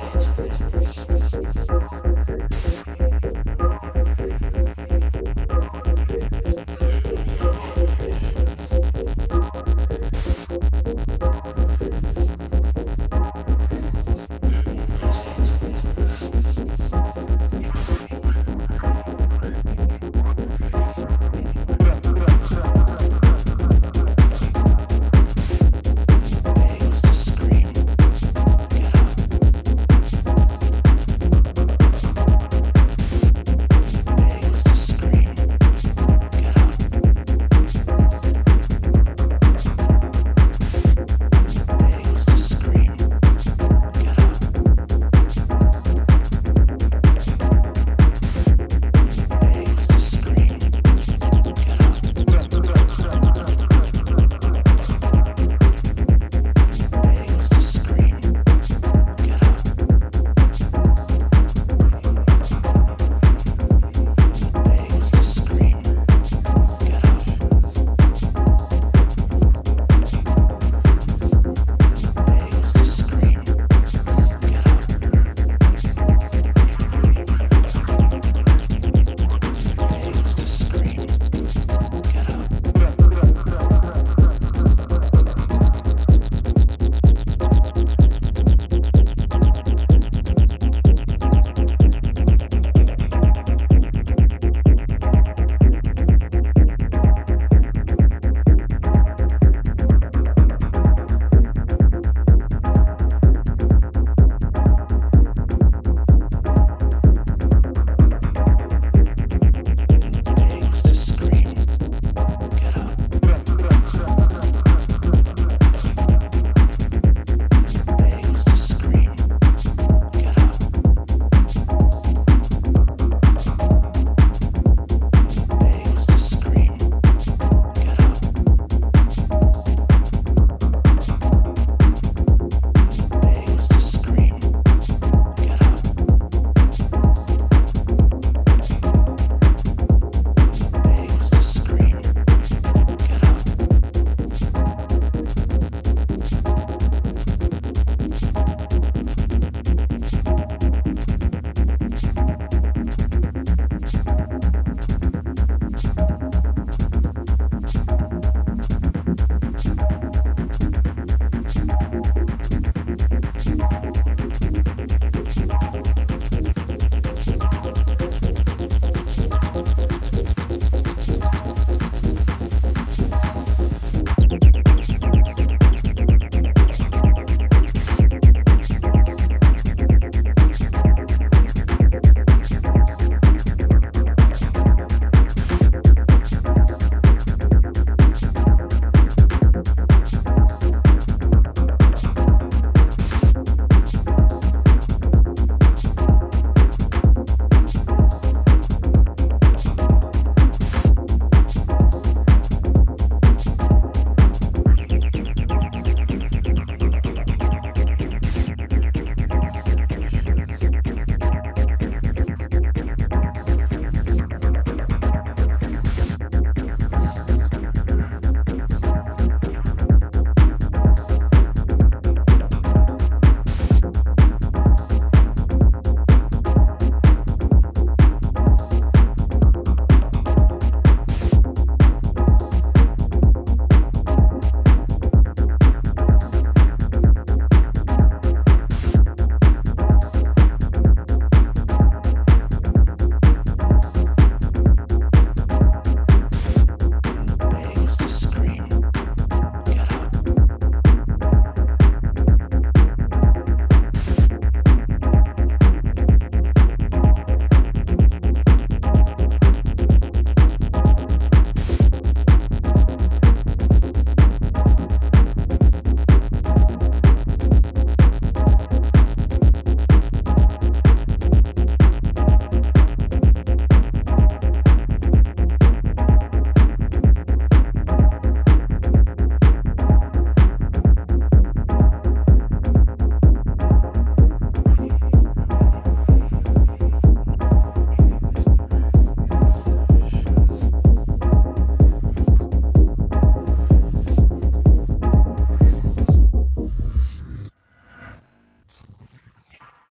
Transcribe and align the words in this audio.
now. 0.00 0.27